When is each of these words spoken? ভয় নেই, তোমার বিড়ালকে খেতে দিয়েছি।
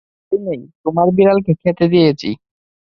ভয় 0.31 0.39
নেই, 0.47 0.61
তোমার 0.83 1.07
বিড়ালকে 1.17 1.53
খেতে 1.61 1.85
দিয়েছি। 1.93 2.29